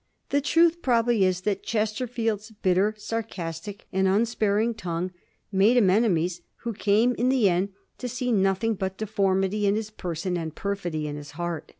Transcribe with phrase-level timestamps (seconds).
[0.29, 5.11] The truth probably is that Ches terfield's bitter, sarcastic, and unsparing tongue
[5.51, 9.75] made him enemies, who came in the end to see nothing but deformi ty in
[9.75, 11.69] his person and perfidy in his heart.